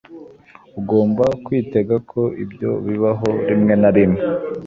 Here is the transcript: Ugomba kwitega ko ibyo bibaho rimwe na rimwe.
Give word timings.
Ugomba 0.79 1.25
kwitega 1.45 1.95
ko 2.11 2.21
ibyo 2.43 2.71
bibaho 2.85 3.29
rimwe 3.49 3.73
na 3.81 3.89
rimwe. 3.95 4.21